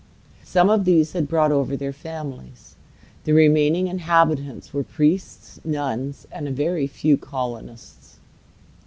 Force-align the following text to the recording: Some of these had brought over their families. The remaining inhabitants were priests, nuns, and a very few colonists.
Some 0.43 0.71
of 0.71 0.83
these 0.85 1.11
had 1.13 1.27
brought 1.27 1.51
over 1.51 1.77
their 1.77 1.93
families. 1.93 2.75
The 3.23 3.33
remaining 3.33 3.87
inhabitants 3.87 4.73
were 4.73 4.83
priests, 4.83 5.59
nuns, 5.63 6.25
and 6.31 6.47
a 6.47 6.51
very 6.51 6.87
few 6.87 7.17
colonists. 7.17 8.17